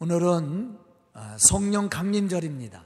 [0.00, 0.76] 오늘은
[1.12, 2.84] 아, 성령 강림절입니다.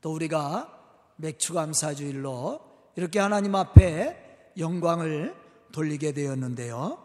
[0.00, 0.72] 또 우리가
[1.16, 2.60] 맥추감사주일로
[2.96, 5.36] 이렇게 하나님 앞에 영광을
[5.70, 6.98] 돌리게 되었는데요.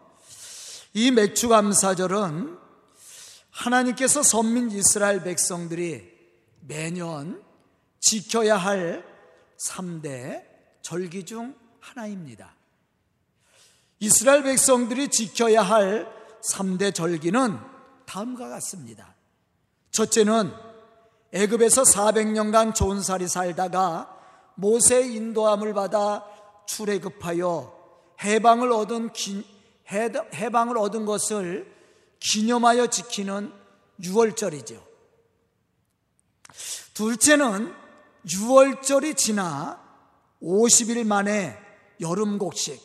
[0.94, 2.58] 이 맥추감사절은
[3.50, 6.10] 하나님께서 선민 이스라엘 백성들이
[6.60, 7.42] 매년
[8.00, 9.04] 지켜야 할
[9.68, 10.44] 3대
[10.82, 12.56] 절기 중 하나입니다.
[14.00, 16.12] 이스라엘 백성들이 지켜야 할
[16.42, 17.71] 3대 절기는
[18.12, 19.14] 다음과 같습니다.
[19.90, 20.52] 첫째는
[21.32, 24.18] 애굽에서 400년간 좋은 살이 살다가
[24.56, 26.22] 모세의 인도함을 받아
[26.66, 27.80] 출애굽하여
[28.22, 29.46] 해방을 얻은 기,
[29.90, 31.74] 해방을 얻은 것을
[32.20, 33.50] 기념하여 지키는
[34.00, 34.82] 6월절이죠.
[36.92, 37.74] 둘째는
[38.26, 39.82] 6월절이 지나
[40.42, 41.58] 50일 만에
[42.00, 42.78] 여름 곡식,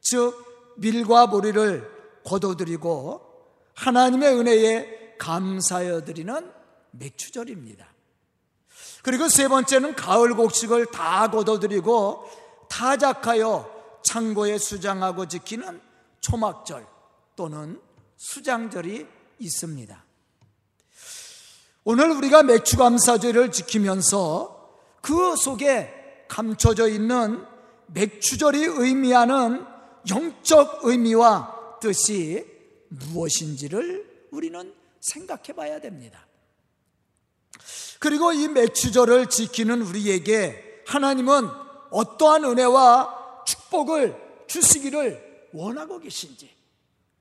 [0.00, 3.31] 즉 밀과 보리를 거둬들이고
[3.74, 6.52] 하나님의 은혜에 감사하여 드리는
[6.92, 7.86] 맥추절입니다.
[9.02, 12.24] 그리고 세 번째는 가을 곡식을 다 거둬들이고
[12.68, 13.70] 타작하여
[14.04, 15.80] 창고에 수장하고 지키는
[16.20, 16.86] 초막절
[17.36, 17.80] 또는
[18.16, 19.06] 수장절이
[19.38, 20.04] 있습니다.
[21.84, 27.44] 오늘 우리가 맥추감사절을 지키면서 그 속에 감춰져 있는
[27.88, 29.66] 맥추절이 의미하는
[30.08, 32.51] 영적 의미와 뜻이
[32.92, 36.26] 무엇인지를 우리는 생각해 봐야 됩니다.
[37.98, 41.48] 그리고 이 맥추절을 지키는 우리에게 하나님은
[41.90, 46.50] 어떠한 은혜와 축복을 주시기를 원하고 계신지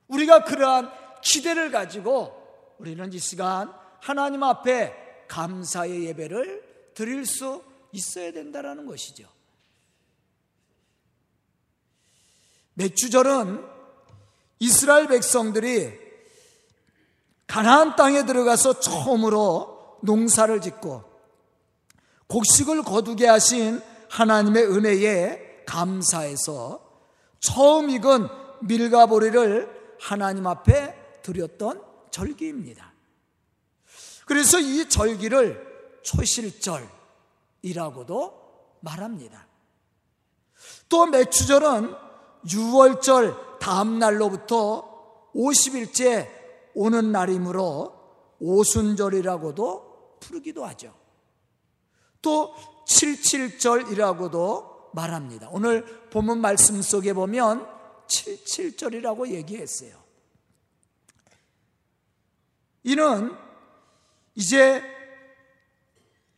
[0.08, 8.86] 우리가 그러한 기대를 가지고 우리는 이 시간 하나님 앞에 감사의 예배를 드릴 수 있어야 된다는
[8.86, 9.30] 것이죠.
[12.74, 13.81] 맥주절은
[14.62, 16.00] 이스라엘 백성들이
[17.48, 21.04] 가나안 땅에 들어가서 처음으로 농사를 짓고
[22.28, 26.80] 곡식을 거두게 하신 하나님의 은혜에 감사해서
[27.40, 28.28] 처음 익은
[28.62, 32.94] 밀가 보리를 하나님 앞에 드렸던 절기입니다.
[34.26, 36.90] 그래서 이 절기를 초실절이라고도
[38.82, 39.48] 말합니다.
[40.88, 41.96] 또 매추절은
[42.46, 46.28] 6월절 다음 날로부터 50일째
[46.74, 47.94] 오는 날이므로
[48.40, 50.96] 오순절이라고도 부르기도 하죠.
[52.24, 52.56] 또
[52.88, 55.50] 77절이라고도 말합니다.
[55.52, 57.68] 오늘 본문 말씀 속에 보면
[58.08, 59.96] 77절이라고 얘기했어요.
[62.84, 63.32] 이는
[64.34, 64.82] 이제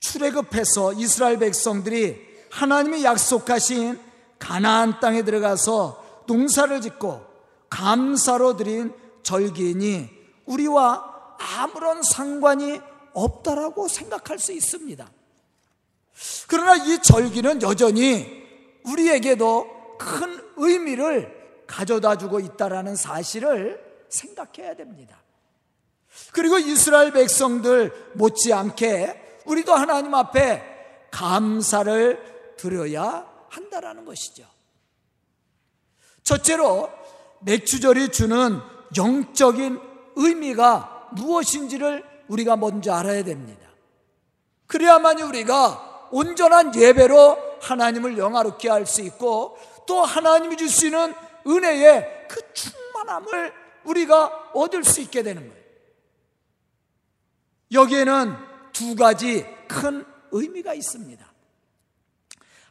[0.02, 3.98] 출애굽해서 이스라엘 백성들이 하나님이 약속하신
[4.40, 7.26] 가나안 땅에 들어가서 농사를 짓고
[7.70, 10.10] 감사로 드린 절기니
[10.46, 12.80] 우리와 아무런 상관이
[13.14, 15.10] 없다라고 생각할 수 있습니다.
[16.48, 18.44] 그러나 이 절기는 여전히
[18.86, 25.22] 우리에게도 큰 의미를 가져다 주고 있다라는 사실을 생각해야 됩니다.
[26.32, 34.53] 그리고 이스라엘 백성들 못지않게 우리도 하나님 앞에 감사를 드려야 한다라는 것이죠.
[36.24, 36.90] 첫째로
[37.42, 38.60] 맥주절이 주는
[38.96, 39.80] 영적인
[40.16, 43.68] 의미가 무엇인지를 우리가 먼저 알아야 됩니다.
[44.68, 51.14] 그래야만이 우리가 온전한 예배로 하나님을 영화롭게 할 수 있고 또 하나님이 주시는
[51.46, 53.54] 은혜의 그 충만함을
[53.84, 55.64] 우리가 얻을 수 있게 되는 거예요.
[57.72, 58.36] 여기에는
[58.72, 61.26] 두 가지 큰 의미가 있습니다.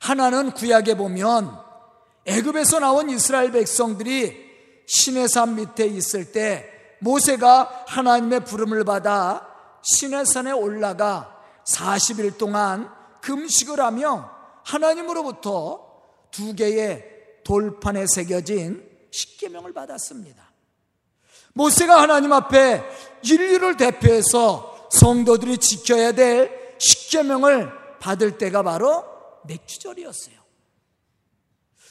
[0.01, 1.62] 하나는 구약에 보면
[2.25, 4.53] 애굽에서 나온 이스라엘 백성들이
[4.87, 6.69] 시내산 밑에 있을 때
[7.01, 9.49] 모세가 하나님의 부름을 받아
[9.83, 12.89] 시내산에 올라가 40일 동안
[13.23, 14.31] 금식을 하며
[14.65, 15.93] 하나님으로부터
[16.31, 17.05] 두 개의
[17.45, 20.53] 돌판에 새겨진 십계명을 받았습니다.
[21.55, 22.83] 모세가 하나님 앞에
[23.23, 29.05] 인류를 대표해서 성도들이 지켜야 될 십계명을 받을 때가 바로
[29.45, 30.42] 맥주절이었어요.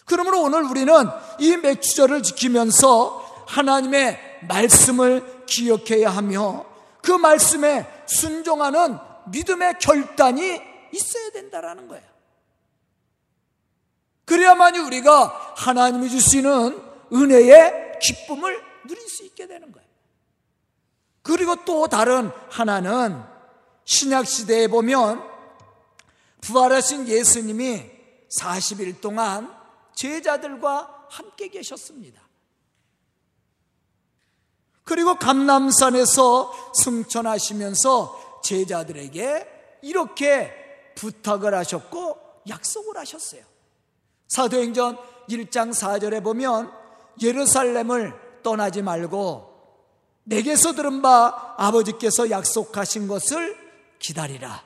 [0.06, 0.94] 그러므로 오늘 우리는
[1.39, 6.65] 이 맥주절을 지키면서 하나님의 말씀을 기억해야 하며
[7.01, 10.62] 그 말씀에 순종하는 믿음의 결단이
[10.94, 12.03] 있어야 된다라는 거예요.
[14.25, 16.81] 그래야만이 우리가 하나님이 주시는
[17.13, 19.88] 은혜의 기쁨을 누릴 수 있게 되는 거예요.
[21.21, 23.21] 그리고 또 다른 하나는
[23.86, 25.21] 신약 시대에 보면
[26.42, 27.92] 부활하신 예수님이
[28.30, 29.61] 40일 동안
[29.96, 32.22] 제자들과 함께 계셨습니다.
[34.84, 40.54] 그리고 감남산에서 승천하시면서 제자들에게 이렇게
[40.96, 43.44] 부탁을 하셨고 약속을 하셨어요.
[44.30, 44.98] 사도행전
[45.30, 46.72] 1장 4절에 보면
[47.22, 49.52] 예루살렘을 떠나지 말고
[50.24, 53.58] 내게서 들은 바 아버지께서 약속하신 것을
[54.00, 54.64] 기다리라.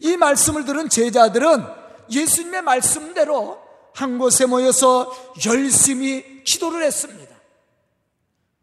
[0.00, 3.62] 이 말씀을 들은 제자들은 예수님의 말씀대로
[3.94, 5.12] 한 곳에 모여서
[5.46, 7.34] 열심히 기도를 했습니다.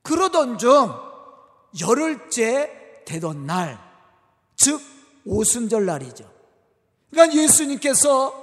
[0.02, 0.94] 그러던 중
[1.80, 3.80] 열흘째 되던 날,
[4.58, 4.82] 즉
[5.26, 6.30] 오순절 날이죠.
[7.10, 8.42] 그러니까 예수님께서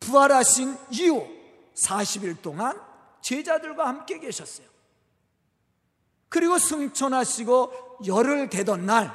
[0.00, 1.26] 부활하신 이후
[1.74, 2.80] 40일 동안
[3.20, 4.66] 제자들과 함께 계셨어요.
[6.28, 9.12] 그리고 승천하시고 열흘 되던 날,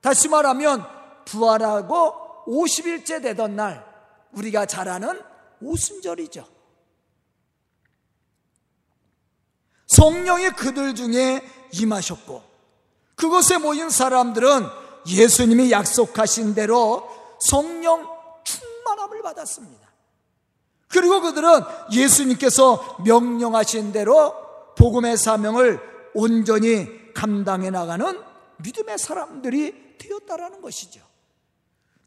[0.00, 0.86] 다시 말하면
[1.24, 3.84] 부활하고 50일째 되던 날,
[4.32, 5.20] 우리가 잘 아는
[5.60, 6.46] 오순절이죠.
[9.86, 11.40] 성령이 그들 중에
[11.72, 12.42] 임하셨고,
[13.16, 14.66] 그곳에 모인 사람들은
[15.06, 17.08] 예수님이 약속하신 대로
[17.40, 18.08] 성령
[18.44, 19.84] 충만함을 받았습니다.
[20.88, 21.60] 그리고 그들은
[21.92, 24.34] 예수님께서 명령하신 대로
[24.76, 25.80] 복음의 사명을
[26.14, 28.20] 온전히 감당해 나가는
[28.58, 31.00] 믿음의 사람들이 되었다라는 것이죠.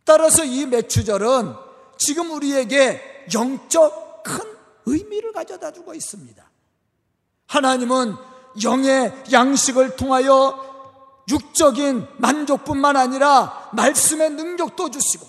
[0.08, 1.54] 따라서 이 매추절은
[1.98, 4.40] 지금 우리에게 영적 큰
[4.86, 6.50] 의미를 가져다 주고 있습니다.
[7.48, 8.16] 하나님은
[8.64, 10.66] 영의 양식을 통하여
[11.30, 15.28] 육적인 만족뿐만 아니라 말씀의 능력도 주시고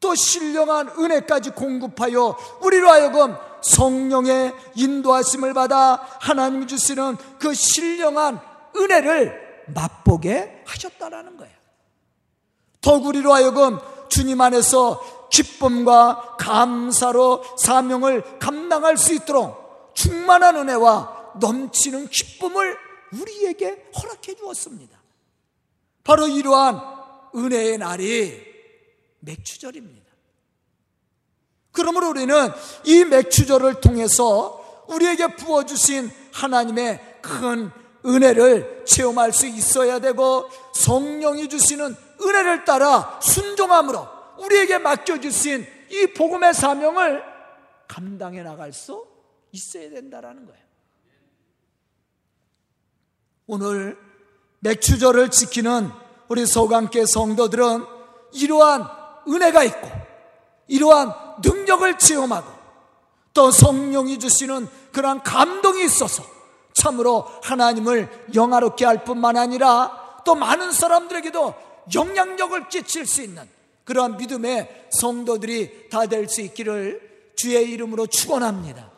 [0.00, 8.40] 또 신령한 은혜까지 공급하여 우리로 하여금 성령의 인도하심을 받아 하나님 주시는 그 신령한
[8.74, 11.58] 은혜를 맛보게 하셨다라는 거예요.
[12.80, 13.78] 더욱 우리로 하여금
[14.08, 22.76] 주님 안에서 기쁨과 감사로 사명을 감당할 수 있도록 충만한 은혜와 넘치는 기쁨을
[23.12, 24.98] 우리에게 허락해 주었습니다.
[26.04, 26.80] 바로 이러한
[27.34, 28.40] 은혜의 날이
[29.20, 30.08] 맥추절입니다.
[31.72, 32.34] 그러므로 우리는
[32.84, 37.70] 이 맥추절을 통해서 우리에게 부어주신 하나님의 큰
[38.04, 44.06] 은혜를 체험할 수 있어야 되고 성령이 주시는 은혜를 따라 순종함으로
[44.38, 47.22] 우리에게 맡겨주신 이 복음의 사명을
[47.86, 49.06] 감당해 나갈 수
[49.52, 50.62] 있어야 된다는 거예요.
[53.46, 53.98] 오늘
[54.60, 55.90] 맥추절을 지키는
[56.28, 57.84] 우리 소강계 성도들은
[58.32, 58.86] 이러한
[59.26, 59.88] 은혜가 있고
[60.66, 61.12] 이러한
[61.42, 62.58] 능력을 체험하고
[63.32, 66.22] 또 성령이 주시는 그러한 감동이 있어서
[66.74, 73.48] 참으로 하나님을 영화롭게 할 뿐만 아니라 또 많은 사람들에게도 영향력을 끼칠 수 있는
[73.84, 78.90] 그러한 믿음의 성도들이 다 될 수 있기를 주의 이름으로 축원합니다.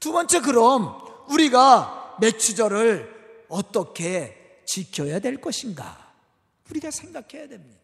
[0.00, 0.96] 두 번째 그럼
[1.28, 6.12] 우리가 매추절을 어떻게 지켜야 될 것인가?
[6.70, 7.80] 우리가 생각해야 됩니다.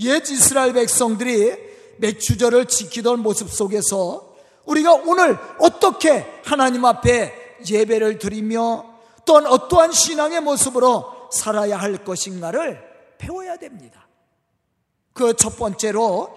[0.00, 1.56] 옛 이스라엘 백성들이
[1.98, 8.89] 매추절을 지키던 모습 속에서 우리가 오늘 어떻게 하나님 앞에 예배를 드리며
[9.30, 14.08] 또한 어떠한 신앙의 모습으로 살아야 할 것인가를 배워야 됩니다.
[15.12, 16.36] 그 첫 번째로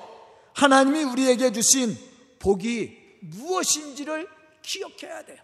[0.54, 1.98] 하나님이 우리에게 주신
[2.38, 4.30] 복이 무엇인지를
[4.62, 5.40] 기억해야 돼요.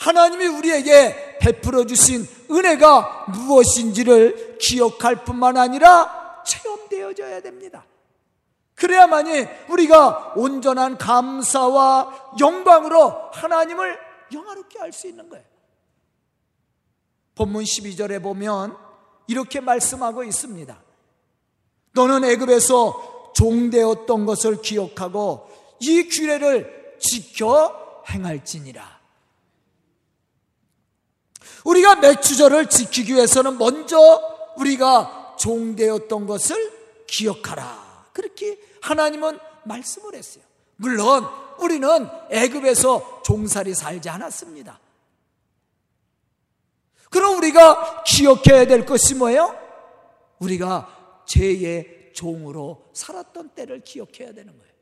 [0.00, 7.84] 하나님이 우리에게 베풀어 주신 은혜가 무엇인지를 기억할 뿐만 아니라 체험되어져야 됩니다.
[8.74, 13.96] 그래야만이 우리가 온전한 감사와 영광으로 하나님을
[14.32, 15.51] 영화롭게 할 수 있는 거예요.
[17.34, 18.76] 본문 12절에 보면
[19.26, 20.82] 이렇게 말씀하고 있습니다.
[21.94, 25.48] 너는 애굽에서 종되었던 것을 기억하고
[25.80, 29.00] 이 규례를 지켜 행할지니라.
[31.64, 33.98] 우리가 맥주절을 지키기 위해서는 먼저
[34.56, 36.72] 우리가 종되었던 것을
[37.06, 38.08] 기억하라.
[38.12, 40.44] 그렇게 하나님은 말씀을 했어요.
[40.76, 41.24] 물론
[41.58, 44.80] 우리는 애굽에서 종살이 살지 않았습니다.
[47.12, 49.54] 그럼 우리가 기억해야 될 것이 뭐예요?
[50.38, 54.72] 우리가 죄의 종으로 살았던 때를 기억해야 되는 거예요.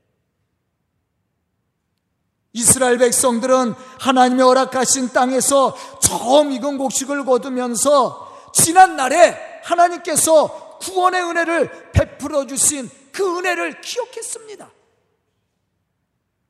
[2.53, 12.47] 이스라엘 백성들은 하나님의 허락하신 땅에서 처음 익은 곡식을 거두면서 지난 날에 하나님께서 구원의 은혜를 베풀어
[12.47, 14.71] 주신 그 은혜를 기억했습니다.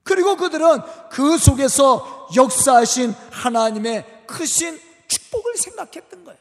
[0.02, 4.89] 그리고 그들은 그 속에서 역사하신 하나님의 크신
[5.30, 6.38] 축복을 생각했던 거예요.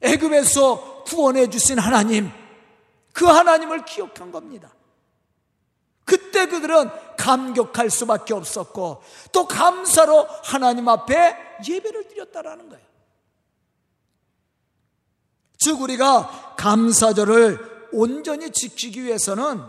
[0.00, 2.30] 애굽에서 구원해 주신 하나님,
[3.12, 4.72] 그 하나님을 기억한 겁니다.
[6.04, 12.86] 그때 그들은 감격할 수밖에 없었고 또 감사로 하나님 앞에 예배를 드렸다라는 거예요.
[15.58, 19.62] 즉 우리가 감사절을 온전히 지키기 위해서는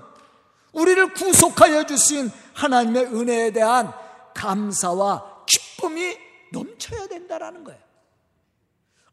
[0.72, 3.92] 우리를 구속하여 주신 하나님의 은혜에 대한
[4.36, 6.16] 감사와 기쁨이
[6.52, 7.89] 넘쳐야 된다라는 거예요.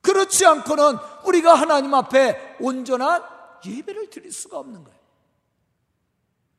[0.06, 3.22] 그렇지 않고는 우리가 하나님 앞에 온전한
[3.64, 4.98] 예배를 드릴 수가 없는 거예요.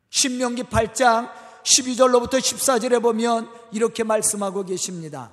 [0.10, 1.30] 신명기 8장
[1.64, 5.32] 12절로부터 14절에 보면 이렇게 말씀하고 계십니다.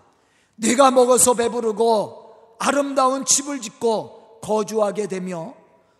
[0.54, 5.54] 내가 먹어서 배부르고 아름다운 집을 짓고 거주하게 되며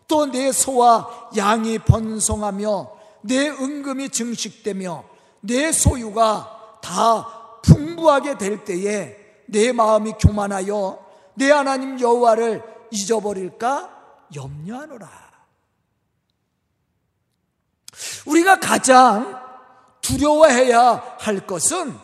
[0.07, 2.93] 또 내 소와 양이 번성하며
[3.23, 5.05] 내 은금이 증식되며
[5.41, 9.17] 내 소유가 다 풍부하게 될 때에
[9.47, 11.04] 내 마음이 교만하여
[11.35, 15.25] 내 하나님 여호와를 잊어버릴까 염려하노라.
[18.27, 19.43] 우리가 가장
[20.01, 21.99] 두려워해야 할 것은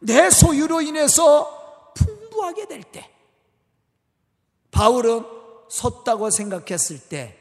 [0.00, 3.10] 내 소유로 인해서 풍부하게 될 때.
[4.70, 5.24] 바울은
[5.68, 7.36] 섰다고 생각했을 때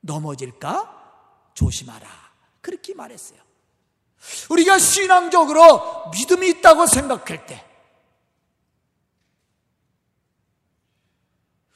[0.00, 2.08] 넘어질까 조심하라.
[2.60, 3.38] 그렇게 말했어요.
[4.50, 7.64] 우리가 신앙적으로 믿음이 있다고 생각할 때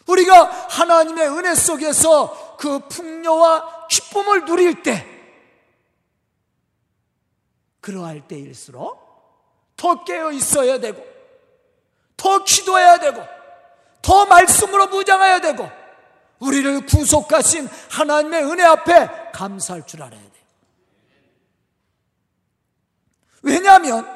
[0.09, 5.07] 우리가 하나님의 은혜 속에서 그 풍요와 기쁨을 누릴 때,
[7.81, 9.07] 그러할 때일수록
[9.77, 11.05] 더 깨어 있어야 되고,
[12.17, 13.23] 더 기도해야 되고,
[14.03, 15.71] 더 말씀으로 무장해야 되고,
[16.39, 20.45] 우리를 구속하신 하나님의 은혜 앞에 감사할 줄 알아야 돼요.
[23.43, 24.07] 왜냐하면,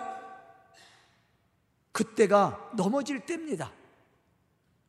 [1.93, 3.71] 그때가 넘어질 때입니다.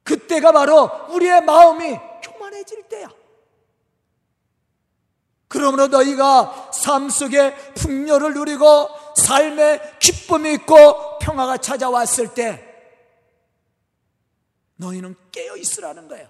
[0.03, 3.09] 그때가 바로 우리의 마음이 교만해질 때야.
[5.47, 12.73] 그러므로 너희가 삶 속에 풍요를 누리고 삶의 기쁨이 있고 평화가 찾아왔을 때
[14.77, 16.27] 너희는 깨어 있으라는 거예요.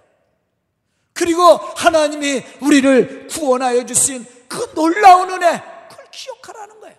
[1.14, 6.96] 그리고 하나님이 우리를 구원하여 주신 그 놀라운 은혜, 그걸 기억하라는 거예요.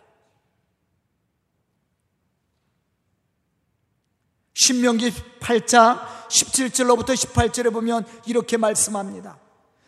[4.55, 9.37] 신명기 8장 17절로부터 18절에 보면 이렇게 말씀합니다.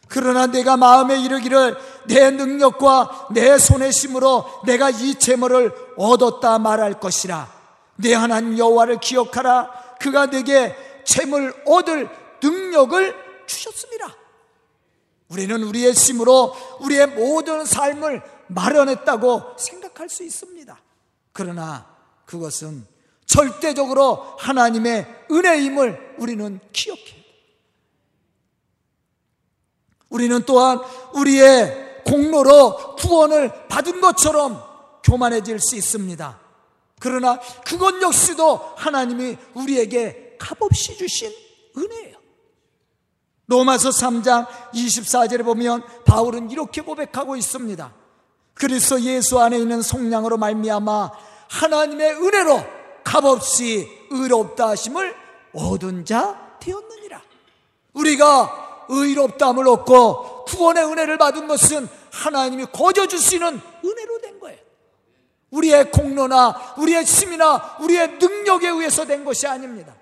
[0.09, 7.51] 그러나 내가 마음에 이르기를 내 능력과 내 손의 힘으로 내가 이 재물을 얻었다 말할 것이라.
[7.95, 9.69] 내 하나님 여호와를 기억하라.
[9.99, 12.09] 그가 내게 재물 얻을
[12.41, 13.15] 능력을
[13.47, 14.13] 주셨습니다.
[15.29, 20.79] 우리는 우리의 힘으로 우리의 모든 삶을 마련했다고 생각할 수 있습니다.
[21.33, 21.85] 그러나
[22.25, 22.85] 그것은
[23.27, 27.25] 절대적으로 하나님의 은혜임을 우리는 기억해.
[30.09, 30.79] 우리는 또한
[31.13, 34.63] 우리의 공로로 구원을 받은 것처럼
[35.03, 36.39] 교만해질 수 있습니다.
[36.99, 41.31] 그러나 그것 역시도 하나님이 우리에게 값없이 주신
[41.77, 42.17] 은혜예요.
[43.47, 47.93] 로마서 3장 24절에 보면 바울은 이렇게 고백하고 있습니다.
[48.53, 51.11] 그리스도 예수 안에 있는 속량으로 말미암아
[51.49, 52.76] 하나님의 은혜로
[53.07, 55.15] 값없이 의롭다 하심을
[55.53, 57.21] 얻은 자 되었느니라.
[57.93, 64.59] 우리가 의롭다함을 얻고 구원의 은혜를 받은 것은 하나님이 거저 주시는 은혜로 된 거예요.
[65.51, 69.95] 우리의 공로나 우리의 힘이나 우리의 능력에 의해서 된 것이 아닙니다.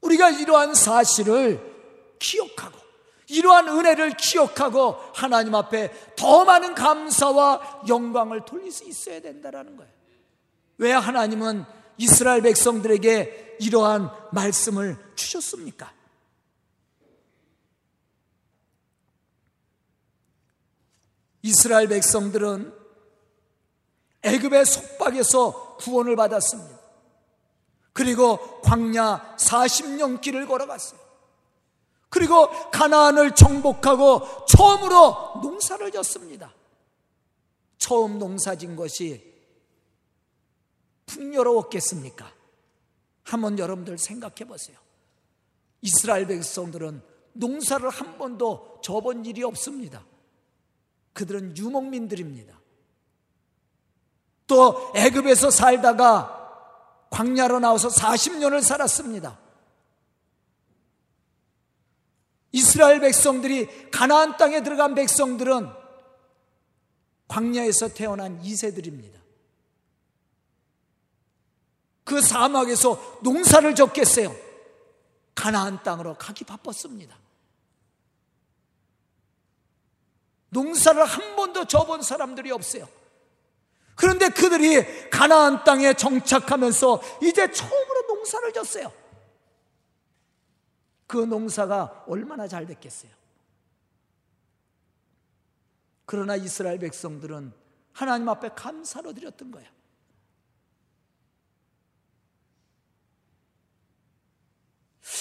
[0.00, 1.60] 우리가 이러한 사실을
[2.18, 2.78] 기억하고
[3.28, 9.97] 이러한 은혜를 기억하고 하나님 앞에 더 많은 감사와 영광을 돌릴 수 있어야 된다는 거예요.
[10.78, 11.64] 왜 하나님은
[11.98, 15.92] 이스라엘 백성들에게 이러한 말씀을 주셨습니까?
[21.42, 22.74] 이스라엘 백성들은
[24.22, 26.78] 애굽의 속박에서 구원을 받았습니다.
[27.92, 31.00] 그리고 광야 40년 길을 걸어갔어요.
[32.10, 36.54] 그리고 가나안을 정복하고 처음으로 농사를 졌습니다.
[37.76, 39.27] 처음 농사진 것이
[41.08, 42.32] 풍요로웠겠습니까?
[43.24, 44.78] 한번 여러분들 생각해 보세요.
[45.82, 50.04] 이스라엘 백성들은 농사를 한 번도 접은 일이 없습니다.
[51.12, 52.58] 그들은 유목민들입니다.
[54.46, 56.36] 또 애굽에서 살다가
[57.10, 59.38] 광야로 나와서 40년을 살았습니다.
[62.52, 65.68] 이스라엘 백성들이 가나안 땅에 들어간 백성들은
[67.28, 69.18] 광야에서 태어난 이세들입니다.
[72.08, 74.34] 그 사막에서 농사를 졌겠어요.
[75.34, 77.14] 가나안 땅으로 가기 바빴습니다.
[80.48, 82.88] 농사를 한 번도 져본 사람들이 없어요.
[83.94, 88.90] 그런데 그들이 가나안 땅에 정착하면서 이제 처음으로 농사를 졌어요.
[91.06, 93.10] 그 농사가 얼마나 잘 됐겠어요.
[96.06, 97.52] 그러나 이스라엘 백성들은
[97.92, 99.77] 하나님 앞에 감사로 드렸던 거예요.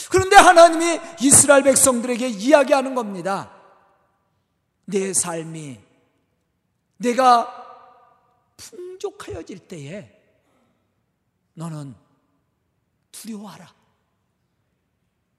[0.09, 3.51] 그런데 하나님이 이스라엘 백성들에게 이야기하는 겁니다.
[4.85, 5.79] 내 삶이
[6.97, 7.53] 내가
[8.55, 10.11] 풍족하여질 때에
[11.53, 11.95] 너는
[13.11, 13.67] 두려워하라.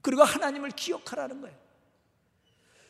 [0.03, 1.57] 그리고 하나님을 기억하라는 거예요.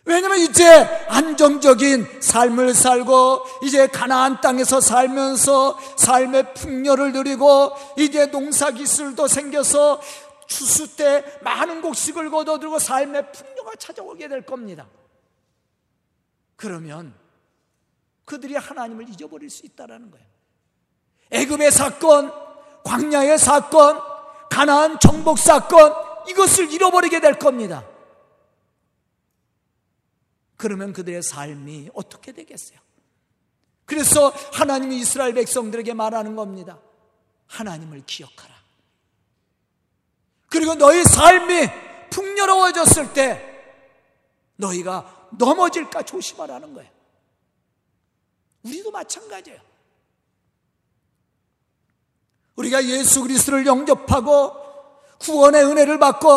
[0.05, 0.67] 왜냐면 이제
[1.09, 10.01] 안정적인 삶을 살고 이제 가나안 땅에서 살면서 삶의 풍요를 누리고 이제 농사 기술도 생겨서
[10.49, 14.89] 추수 때 많은 곡식을 거둬들고 삶의 풍요가 찾아오게 될 겁니다.
[16.57, 17.15] 그러면
[18.25, 20.27] 그들이 하나님을 잊어버릴 수 있다라는 거예요.
[21.31, 22.33] 애굽의 사건,
[22.83, 24.01] 광야의 사건,
[24.51, 25.95] 가나안 정복 사건
[26.29, 27.87] 이것을 잃어버리게 될 겁니다.
[30.57, 32.79] 그러면 그들의 삶이 어떻게 되겠어요?
[33.85, 36.81] 그래서 하나님이 이스라엘 백성들에게 말하는 겁니다.
[37.47, 38.58] 하나님을 기억하라.
[40.49, 41.69] 그리고 너희 삶이
[42.11, 43.45] 풍요로워졌을 때
[44.57, 46.91] 너희가 넘어질까 조심하라는 거예요.
[48.65, 49.61] 우리도 마찬가지예요.
[52.57, 54.53] 우리가 예수 그리스도를 영접하고
[55.21, 56.29] 구원의 은혜를 받고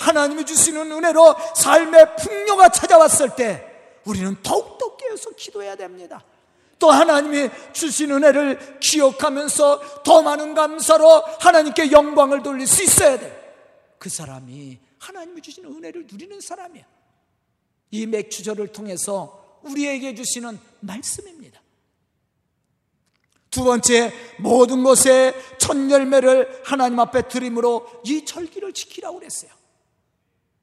[0.00, 3.64] 하나님이 주시는 은혜로 삶의 풍요가 찾아왔을 때
[4.04, 6.22] 우리는 더욱더 깨어서 기도해야 됩니다.
[6.78, 13.41] 또 하나님이 주신 은혜를 기억하면서 더 많은 감사로 하나님께 영광을 돌릴 수 있어야 돼.
[14.02, 16.84] 그 사람이 하나님이 주신 은혜를 누리는 사람이야.
[17.92, 21.62] 이 맥주절을 통해서 우리에게 주시는 말씀입니다.
[23.48, 29.52] 두 번째, 모든 것에 첫 열매를 하나님 앞에 드림으로 이 절기를 지키라고 그랬어요.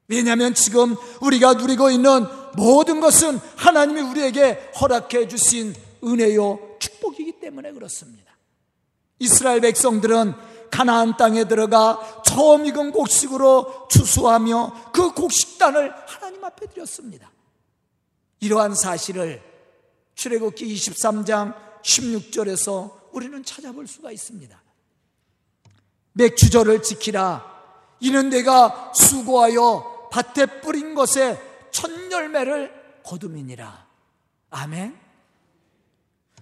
[0.06, 2.26] 왜냐하면 지금 우리가 누리고 있는
[2.56, 5.74] 모든 것은 하나님이 우리에게 허락해 주신
[6.04, 8.36] 은혜요 축복이기 때문에 그렇습니다.
[9.18, 10.34] 이스라엘 백성들은
[10.70, 17.30] 가나안 땅에 들어가 처음 익은 곡식으로 추수하며 그 곡식단을 하나님 앞에 드렸습니다.
[18.40, 19.42] 이러한 사실을
[20.14, 24.60] 출애굽기 23장 16절에서 우리는 찾아볼 수가 있습니다.
[26.12, 27.48] 맥주절을 지키라.
[28.00, 33.86] 이는 내가 수고하여 밭에 뿌린 것에 첫 열매를 거둠이니라.
[34.50, 34.98] 아멘.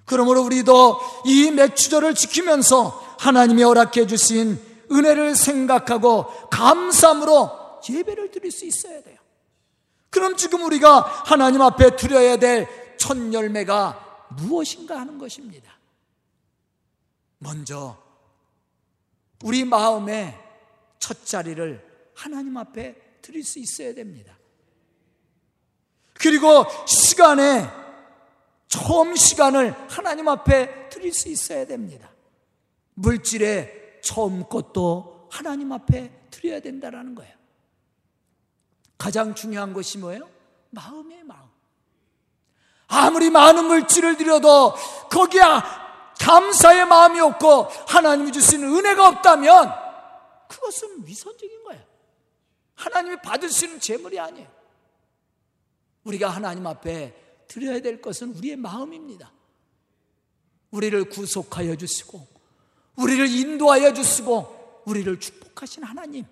[0.05, 9.03] 그러므로 우리도 이 맥주절을 지키면서 하나님이 허락해 주신 은혜를 생각하고 감사함으로 예배를 드릴 수 있어야
[9.03, 9.17] 돼요.
[10.11, 15.79] 그럼 지금 우리가 하나님 앞에 드려야 될 첫 열매가 무엇인가 하는 것입니다.
[17.39, 17.97] 먼저
[19.43, 20.37] 우리 마음의
[20.99, 24.37] 첫 자리를 하나님 앞에 드릴 수 있어야 됩니다.
[26.15, 27.71] 그리고 시간에
[28.67, 32.11] 처음 시간을 하나님 앞에 드릴 수 있어야 됩니다.
[32.99, 37.37] 물질의 처음 것도 하나님 앞에 드려야 된다는 거예요.
[38.97, 40.29] 가장 중요한 것이 뭐예요?
[40.71, 41.49] 마음의 마음.
[42.89, 44.75] 아무리 많은 물질을 드려도
[45.11, 45.43] 거기에
[46.19, 49.73] 감사의 마음이 없고 하나님이 주신 은혜가 없다면
[50.49, 51.85] 그것은 위선적인 거예요.
[52.75, 54.49] 하나님이 받으시는 재물이 아니에요.
[56.05, 59.33] 우리가 하나님 앞에 드려야 될 것은 우리의 마음입니다.
[60.71, 62.38] 우리를 구속하여 주시고,
[62.99, 66.25] 우리를 인도하여 주시고, 우리를 축복하신 하나님.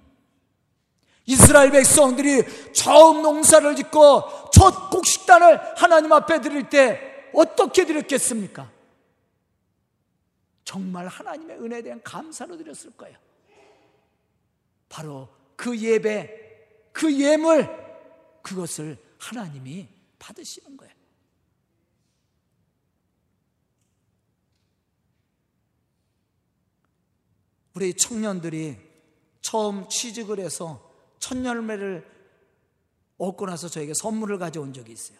[1.26, 8.70] 이스라엘 백성들이 처음 농사를 짓고 첫 곡식단을 하나님 앞에 드릴 때 어떻게 드렸겠습니까?
[10.64, 13.16] 정말 하나님의 은혜에 대한 감사로 드렸을 거예요.
[14.88, 17.68] 바로 그 예배, 그 예물,
[18.42, 20.94] 그것을 하나님이 받으시는 거예요.
[27.77, 28.79] 우리 청년들이
[29.43, 32.11] 처음 취직을 해서 첫 열매를
[33.19, 35.19] 얻고 나서 저에게 선물을 가져온 적이 있어요.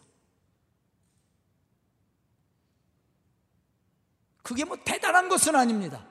[4.42, 6.09] 그게 뭐 대단한 것은 아닙니다.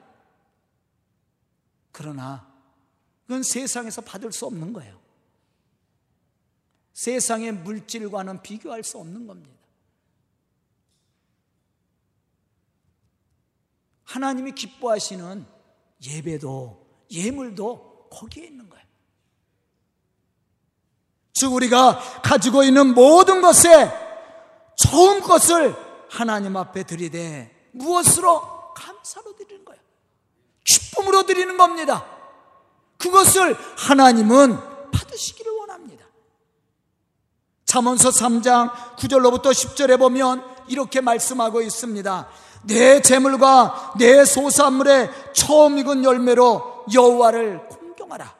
[1.90, 2.48] 그러나
[3.22, 5.00] 그건 세상에서 받을 수 없는 거예요.
[6.92, 9.56] 세상의 물질과는 비교할 수 없는 겁니다.
[14.04, 15.55] 하나님이 기뻐하시는
[16.04, 18.84] 예배도 예물도 거기에 있는 거예요.
[21.32, 23.92] 즉 우리가 가지고 있는 모든 것에
[24.76, 25.74] 좋은 것을
[26.10, 29.80] 하나님 앞에 드리되 무엇으로 감사로 드리는 거예요.
[30.64, 32.06] 기쁨으로 드리는 겁니다.
[32.98, 36.06] 그것을 하나님은 받으시기를 원합니다.
[37.66, 42.28] 잠언서 3장 9절로부터 10절에 보면 이렇게 말씀하고 있습니다.
[42.66, 48.36] 내 재물과 내 소산물의 처음 익은 열매로 여호와를 공경하라.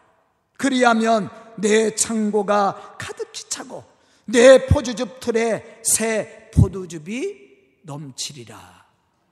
[0.57, 3.85] 그리하면 내 창고가 가득히 차고
[4.25, 7.47] 내 포도즙 틀에 새 포도즙이
[7.83, 8.87] 넘치리라.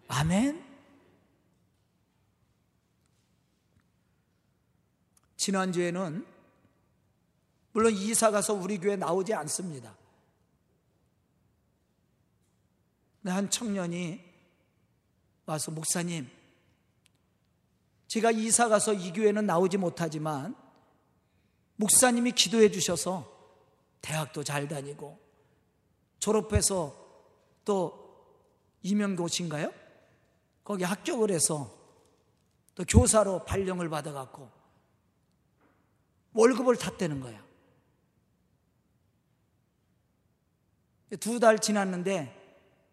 [0.09, 0.65] 아멘.
[5.37, 6.25] 지난주에는
[7.73, 9.97] 물론 이사 가서 우리 교회 나오지 않습니다.
[13.25, 14.34] 한 청년이
[15.47, 16.31] 와서 목사님,
[18.09, 20.55] 제가 이사 가서 이 교회는 나오지 못하지만
[21.77, 23.31] 목사님이 기도해 주셔서
[24.01, 25.19] 대학도 잘 다니고
[26.19, 26.95] 졸업해서
[27.65, 28.05] 또
[28.83, 29.73] 이명고신가요?
[30.63, 31.75] 거기 합격을 해서
[32.75, 34.51] 또 교사로 발령을 받아갖고
[36.33, 37.45] 월급을 탔다는 거야.
[41.21, 42.43] 두 달 지났는데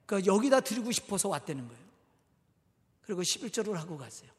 [0.05, 1.90] 그 여기다 드리고 싶어서 왔다는 거예요.
[3.01, 4.29] 그리고 11절을 하고 갔어요.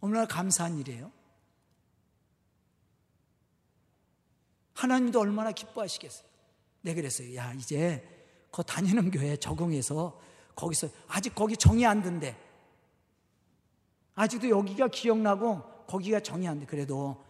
[0.00, 1.10] 얼마나 감사한 일이에요.
[4.74, 6.28] 하나님도 얼마나 기뻐하시겠어요.
[6.82, 7.34] 네, 그랬어요.
[7.36, 8.06] 야, 이제
[8.50, 10.20] 그 다니는 교회 적응해서
[10.54, 12.36] 거기서 아직 거기 정이 안 든대.
[14.14, 16.66] 아직도 여기가 기억나고 거기가 정이 안 돼.
[16.66, 17.24] 그래도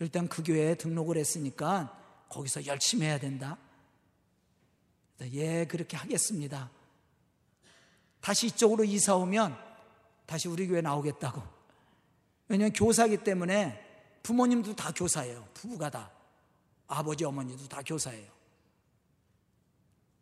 [0.00, 3.58] 일단 그 교회에 등록을 했으니까 거기서 열심히 해야 된다.
[5.32, 6.70] 예, 그렇게 하겠습니다.
[8.20, 9.56] 다시 이쪽으로 이사 오면
[10.26, 11.42] 다시 우리 교회 나오겠다고.
[12.48, 13.82] 왜냐하면 교사기 때문에
[14.22, 15.48] 부모님도 다 교사예요.
[15.54, 16.10] 부부가 다.
[16.86, 18.30] 아버지, 어머니도 다 교사예요.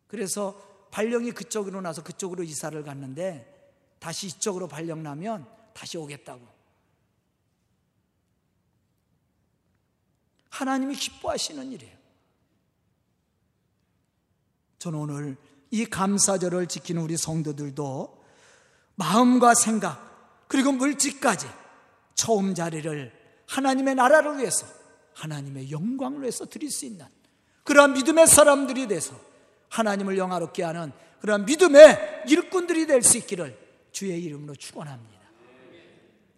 [0.07, 6.45] 그래서 발령이 그쪽으로 나서 그쪽으로 이사를 갔는데 다시 이쪽으로 발령 나면 다시 오겠다고.
[10.49, 12.00] 하나님이 기뻐하시는 일이에요.
[14.81, 15.37] 저는 오늘
[15.69, 18.19] 이 감사절을 지키는 우리 성도들도
[18.95, 21.45] 마음과 생각 그리고 물질까지
[22.15, 23.13] 처음 자리를
[23.47, 24.65] 하나님의 나라를 위해서
[25.13, 27.05] 하나님의 영광을 위해서 드릴 수 있는
[27.63, 29.15] 그러한 믿음의 사람들이 돼서
[29.69, 33.55] 하나님을 영화롭게 하는 그러한 믿음의 일꾼들이 될 수 있기를
[33.91, 35.21] 주의 이름으로 축원합니다.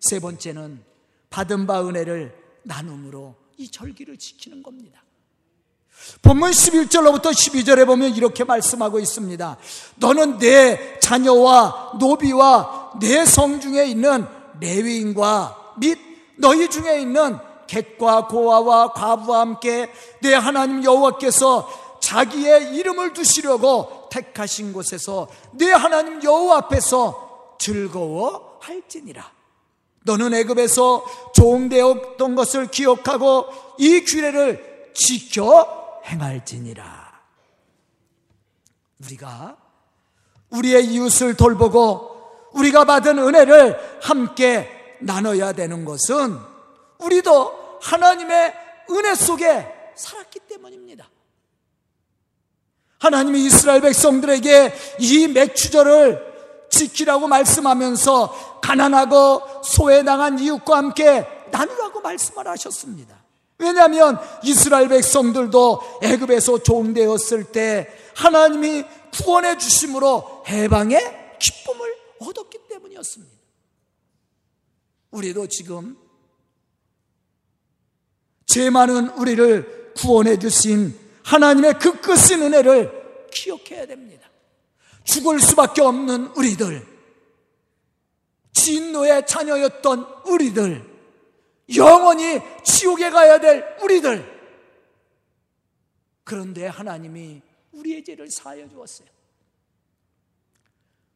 [0.02, 0.84] 세 번째는
[1.30, 5.02] 받은 바 은혜를 나눔으로 이 절기를 지키는 겁니다.
[6.22, 9.58] 본문 11절로부터 12절에 보면 이렇게 말씀하고 있습니다.
[9.96, 14.26] 너는 내 자녀와 노비와 내 성 중에 있는
[14.60, 15.98] 레위인과 및
[16.38, 25.28] 너희 중에 있는 객과 고아와 과부와 함께 내 하나님 여호와께서 자기의 이름을 두시려고 택하신 곳에서
[25.54, 29.32] 내 하나님 여호와 앞에서 즐거워 할지니라.
[30.04, 33.46] 너는 애굽에서 종되었던 것을 기억하고
[33.78, 37.14] 이 규례를 지켜 행할지니라.
[39.04, 39.58] 우리가
[40.50, 44.70] 우리의 이웃을 돌보고 우리가 받은 은혜를 함께
[45.02, 46.38] 나눠야 되는 것은
[47.00, 48.54] 우리도 하나님의
[48.92, 51.10] 은혜 속에 살았기 때문입니다.
[53.00, 56.34] 하나님이 이스라엘 백성들에게 이 맥추절을
[56.70, 63.23] 지키라고 말씀하면서 가난하고 소외당한 이웃과 함께 나누라고 말씀을 하셨습니다.
[63.58, 73.34] 왜냐하면 이스라엘 백성들도 애굽에서 종되었을 때 하나님이 구원해 주심으로 해방의 기쁨을 얻었기 때문이었습니다.
[75.12, 75.98] 우리도 지금
[78.46, 84.30] 죄 많은 우리를 구원해 주신 하나님의 그 끝인 은혜를 기억해야 됩니다.
[85.04, 86.86] 죽을 수밖에 없는 우리들,
[88.54, 90.93] 진노의 자녀였던 우리들,
[91.76, 94.32] 영원히 지옥에 가야 될 우리들.
[96.24, 99.08] 그런데 하나님이 우리의 죄를 사하여 주었어요.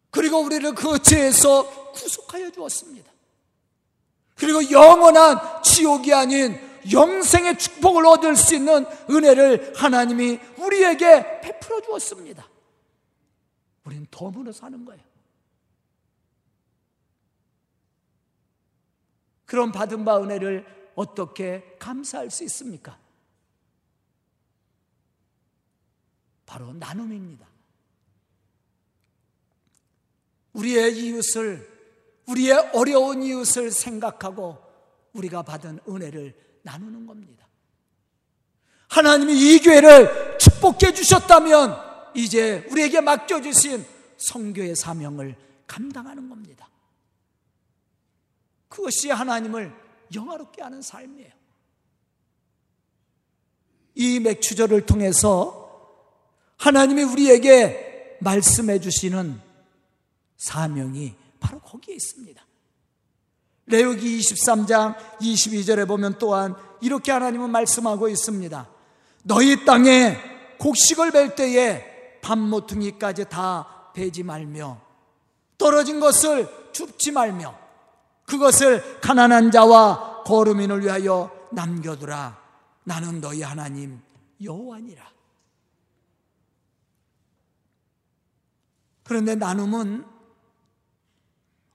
[0.09, 3.11] 그리고 우리를 그 죄에서 구속하여 주었습니다.
[4.35, 6.59] 그리고 영원한 지옥이 아닌
[6.91, 12.47] 영생의 축복을 얻을 수 있는 은혜를 하나님이 우리에게 베풀어 주었습니다.
[13.83, 15.06] 우리는 덤으로 사는 거예요.
[19.47, 22.99] 그런 받은 바 은혜를 어떻게 감사할 수 있습니까?
[26.45, 27.47] 바로 나눔입니다.
[30.53, 31.67] 우리의 이웃을,
[32.27, 34.57] 우리의 어려운 이웃을 생각하고
[35.13, 37.47] 우리가 받은 은혜를 나누는 겁니다.
[38.89, 43.85] 하나님이 이 교회를 축복해 주셨다면 이제 우리에게 맡겨주신
[44.17, 45.35] 성교의 사명을
[45.67, 46.67] 감당하는 겁니다.
[48.67, 49.73] 그것이 하나님을
[50.13, 51.31] 영화롭게 하는 삶이에요.
[53.95, 55.67] 이 맥추절을 통해서
[56.57, 59.41] 하나님이 우리에게 말씀해 주시는
[60.37, 62.45] 사명이 바로 거기에 있습니다.
[63.67, 68.69] 레위기 23장 22절에 보면 또한 이렇게 하나님은 말씀하고 있습니다.
[69.23, 70.17] 너희 땅에
[70.59, 74.81] 곡식을 벨 때에 밤모퉁이까지 다 베지 말며
[75.57, 77.66] 떨어진 것을 줍지 말며
[78.27, 82.37] 그것을 가난한 자와 거루민을 위하여 남겨두라.
[82.83, 84.01] 나는 너희 하나님
[84.43, 85.09] 여호와니라.
[89.03, 90.05] 그런데 나눔은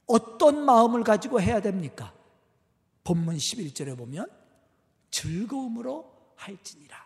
[0.06, 2.12] 어떤 마음을 가지고 해야 됩니까?
[3.04, 4.26] 본문 11절에 보면
[5.10, 7.02] 즐거움으로 할지니라.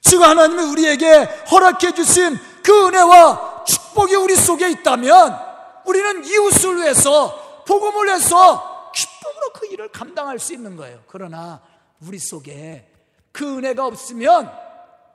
[0.00, 5.38] 즉 하나님이 우리에게 허락해 주신 그 은혜와 축복이 우리 속에 있다면
[5.84, 11.02] 우리는 이웃을 위해서 복음을 위해서 기쁨으로 그 일을 감당할 수 있는 거예요.
[11.06, 11.62] 그러나
[12.00, 12.90] 우리 속에
[13.32, 14.52] 그 은혜가 없으면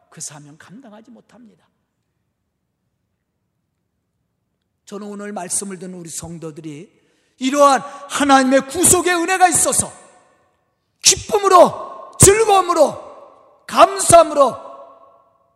[0.09, 1.67] 그 사명 감당하지 못합니다.
[4.85, 6.99] 저는 오늘 말씀을 듣는 우리 성도들이
[7.37, 9.91] 이러한 하나님의 구속의 은혜가 있어서
[11.01, 14.55] 기쁨으로 즐거움으로 감사함으로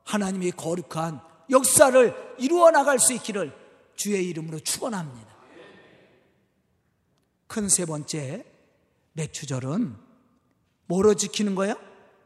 [0.05, 3.53] 하나님이 거룩한 역사를 이루어 나갈 수 있기를
[3.95, 5.32] 주의 이름으로 축원합니다.
[7.53, 8.43] 큰 세 번째
[9.11, 9.95] 맥주절은
[10.87, 11.75] 뭐로 지키는 거야?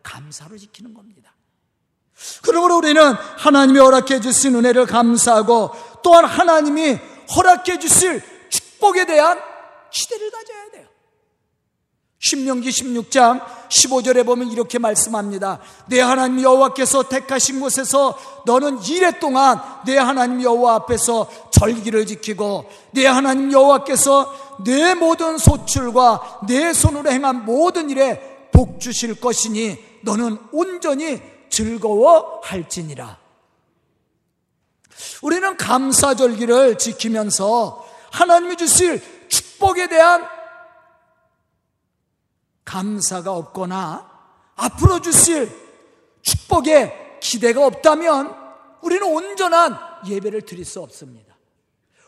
[0.02, 1.36] 감사로 지키는 겁니다.
[2.44, 6.98] 그러므로 우리는 하나님이 허락해 주신 은혜를 감사하고 또한 하나님이
[7.36, 9.38] 허락해 주실 축복에 대한
[9.92, 10.88] 기대를 가져야 돼요.
[12.20, 15.60] 신명기 16장 15절에 보면 이렇게 말씀합니다.
[15.88, 23.06] 내 하나님 여호와께서 택하신 곳에서 너는 이래 동안 내 하나님 여호와 앞에서 절기를 지키고 내
[23.06, 31.22] 하나님 여호와께서 내 모든 소출과 내 손으로 행한 모든 일에 복 주실 것이니 너는 온전히
[31.50, 33.18] 즐거워할지니라.
[35.22, 40.28] 우리는 감사절기를 지키면서 하나님이 주실 축복에 대한
[42.66, 44.10] 감사가 없거나
[44.56, 45.50] 앞으로 주실
[46.22, 48.36] 축복에 기대가 없다면
[48.82, 51.36] 우리는 온전한 예배를 드릴 수 없습니다.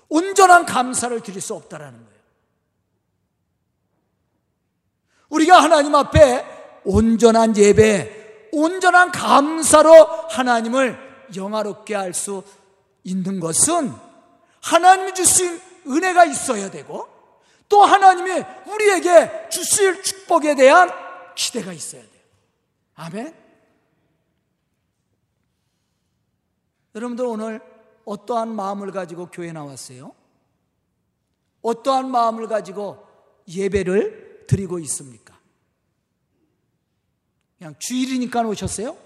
[0.08, 2.09] 온전한 감사를 드릴 수 없다라는 거예요.
[5.30, 9.92] 우리가 하나님 앞에 온전한 예배, 온전한 감사로
[10.30, 10.98] 하나님을
[11.36, 12.44] 영화롭게 할 수
[13.04, 13.94] 있는 것은
[14.62, 17.08] 하나님이 주신 은혜가 있어야 되고
[17.70, 20.90] 또 하나님이 우리에게 주실 축복에 대한
[21.36, 22.22] 기대가 있어야 돼요.
[22.96, 23.36] 아멘.
[26.96, 27.62] 여러분들 오늘
[28.06, 30.14] 어떠한 마음을 가지고 교회 나왔어요?
[31.62, 33.06] 어떠한 마음을 가지고
[33.48, 35.40] 예배를 드리고 있습니까?
[37.60, 38.98] 그냥 주일이니까 오셨어요?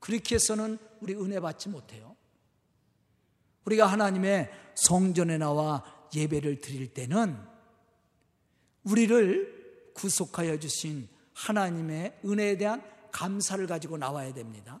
[0.00, 2.16] 그렇게 해서는 우리 은혜 받지 못해요.
[3.66, 7.38] 우리가 하나님의 성전에 나와 예배를 드릴 때는
[8.84, 14.80] 우리를 구속하여 주신 하나님의 은혜에 대한 감사를 가지고 나와야 됩니다.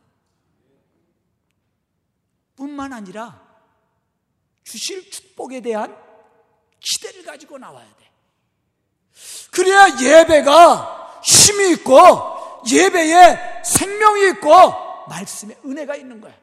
[2.56, 3.42] 뿐만 아니라
[4.62, 6.03] 주실 축복에 대한
[6.84, 8.10] 기대를 가지고 나와야 돼.
[9.50, 14.48] 그래야 예배가 힘이 있고 예배에 생명이 있고
[15.08, 16.34] 말씀에 은혜가 있는 거야.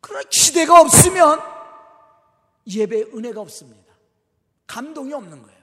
[0.00, 1.40] 그러나 기대가 없으면
[2.66, 3.92] 예배에 은혜가 없습니다.
[4.66, 5.56] 감동이 없는 거예요.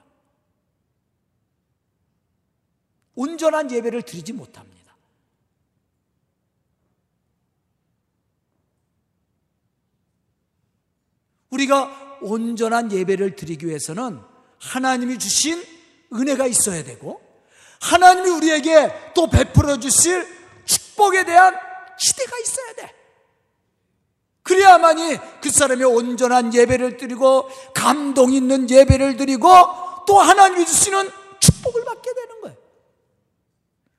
[3.14, 4.83] 온전한 예배를 드리지 못합니다.
[11.54, 14.20] 우리가 온전한 예배를 드리기 위해서는
[14.58, 15.62] 하나님이 주신
[16.12, 17.20] 은혜가 있어야 되고
[17.80, 20.26] 하나님이 우리에게 또 베풀어 주실
[20.64, 21.54] 축복에 대한
[21.98, 22.94] 기대가 있어야 돼.
[24.42, 29.48] 그래야만이 그 사람이 온전한 예배를 드리고 감동 있는 예배를 드리고
[30.06, 32.56] 또 하나님이 주시는 축복을 받게 되는 거예요.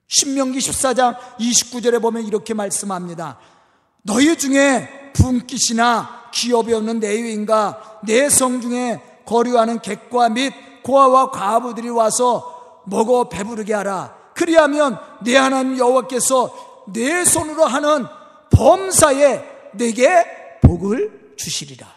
[0.07, 3.39] 신명기 14장 29절에 보면 이렇게 말씀합니다.
[4.03, 13.29] 너희 중에 분깃이나 기업이 없는 내유인가 내성 중에 거류하는 객과 및 고아와 과부들이 와서 먹어
[13.29, 14.13] 배부르게 하라.
[14.35, 18.05] 그리하면 내 하나님 여호와께서 내 손으로 하는
[18.51, 20.25] 범사에 내게
[20.61, 21.87] 복을 주시리라.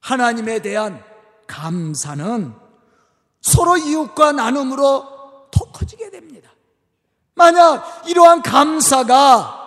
[0.00, 1.02] 하나님에 대한
[1.46, 2.52] 감사는
[3.40, 6.50] 서로 이웃과 나눔으로 더 커지게 됩니다.
[7.34, 9.58] 만약 이러한 감사가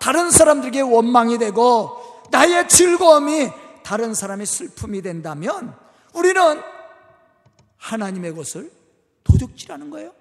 [0.00, 1.99] 다른 사람들에게 원망이 되고
[2.30, 3.50] 나의 즐거움이
[3.82, 5.76] 다른 사람의 슬픔이 된다면
[6.14, 6.62] 우리는
[7.76, 8.70] 하나님의 것을
[9.24, 10.14] 도둑질하는 거예요.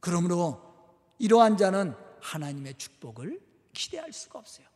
[0.00, 0.60] 그러므로
[1.18, 3.40] 이러한 자는 하나님의 축복을
[3.72, 4.66] 기대할 수가 없어요.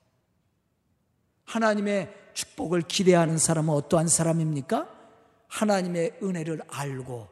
[1.44, 4.88] 하나님의 축복을 기대하는 사람은 어떠한 사람입니까?
[5.48, 7.29] 하나님의 은혜를 알고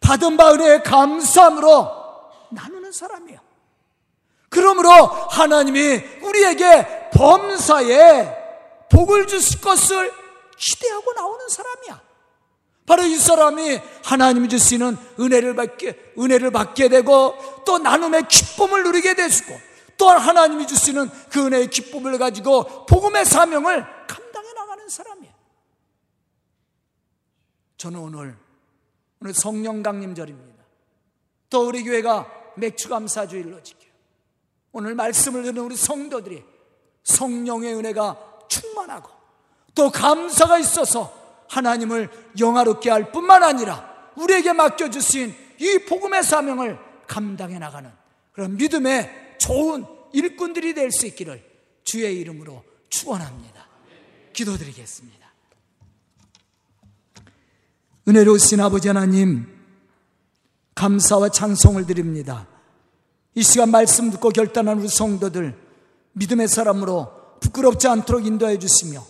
[0.00, 2.00] 받은 바 은혜의 감사함으로
[2.52, 3.49] 나누는 사람이에요.
[4.50, 8.36] 그러므로 하나님이 우리에게 범사에
[8.90, 10.12] 복을 주실 것을
[10.56, 12.02] 기대하고 나오는 사람이야.
[12.84, 19.56] 바로 이 사람이 하나님이 주시는 은혜를 받게, 은혜를 받게 되고 또 나눔의 기쁨을 누리게 되시고
[19.96, 25.32] 또한 하나님이 주시는 그 은혜의 기쁨을 가지고 복음의 사명을 감당해 나가는 사람이에요.
[27.76, 28.36] 저는 오늘,
[29.20, 30.64] 오늘 성령 강림절입니다.
[31.50, 33.89] 또 우리 교회가 맥주 감사주일로 지켜요.
[34.72, 36.44] 오늘 말씀을 듣는 우리 성도들이
[37.04, 39.10] 성령의 은혜가 충만하고
[39.74, 47.90] 또 감사가 있어서 하나님을 영화롭게 할 뿐만 아니라 우리에게 맡겨주신 이 복음의 사명을 감당해 나가는
[48.32, 51.44] 그런 믿음의 좋은 일꾼들이 될 수 있기를
[51.84, 53.66] 주의 이름으로 축원합니다.
[54.32, 55.30] 기도드리겠습니다.
[58.06, 59.46] 은혜로우신 아버지 하나님
[60.74, 62.46] 감사와 찬송을 드립니다.
[63.34, 65.56] 이 시간 말씀 듣고 결단한 우리 성도들
[66.12, 69.04] 믿음의 사람으로 부끄럽지 않도록 인도해 주시며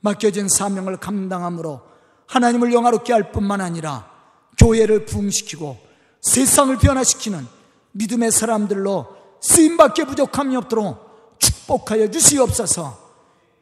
[0.00, 1.82] 맡겨진 사명을 감당함으로
[2.26, 4.10] 하나님을 영화롭게 할 뿐만 아니라
[4.58, 5.78] 교회를 부흥시키고
[6.20, 7.46] 세상을 변화시키는
[7.92, 9.06] 믿음의 사람들로
[9.40, 13.10] 쓰임밖에 부족함이 없도록 축복하여 주시옵소서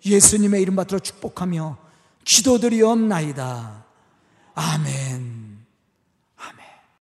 [0.04, 1.76] 예수님의 이름 받들어 축복하며
[2.24, 3.84] 기도드리옵나이다.
[4.54, 5.47] 아멘.